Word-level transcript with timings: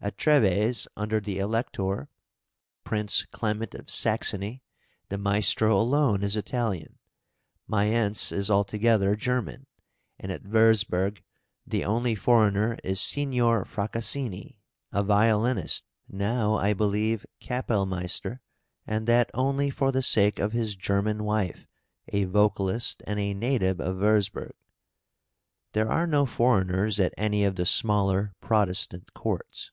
At 0.00 0.16
Trêves, 0.16 0.86
under 0.96 1.18
the 1.18 1.40
Elector, 1.40 2.08
Prince 2.84 3.26
Clement 3.32 3.74
of 3.74 3.90
Saxony, 3.90 4.62
the 5.08 5.18
Maestro 5.18 5.76
alone 5.76 6.22
is 6.22 6.36
Italian; 6.36 7.00
Mayence 7.66 8.30
is 8.30 8.48
altogether 8.48 9.16
German; 9.16 9.66
and 10.16 10.30
at 10.30 10.44
Würzburg 10.44 11.20
the 11.66 11.84
only 11.84 12.14
foreigner 12.14 12.76
is 12.84 13.00
Signor 13.00 13.64
Fracassini, 13.64 14.60
a 14.92 15.02
violinist, 15.02 15.84
now, 16.08 16.54
I 16.54 16.74
believe, 16.74 17.26
kapellmeister, 17.40 18.38
and 18.86 19.04
that 19.08 19.32
only 19.34 19.68
for 19.68 19.90
the 19.90 20.04
sake 20.04 20.38
of 20.38 20.52
his 20.52 20.76
German 20.76 21.24
wife, 21.24 21.66
a 22.12 22.22
vocalist 22.22 23.02
and 23.04 23.18
a 23.18 23.34
native 23.34 23.80
of 23.80 23.96
Würzburg. 23.96 24.52
There 25.72 25.90
are 25.90 26.06
no 26.06 26.24
foreigners 26.24 27.00
at 27.00 27.14
any 27.18 27.42
of 27.42 27.56
the 27.56 27.66
smaller 27.66 28.32
Protestant 28.40 29.12
courts." 29.12 29.72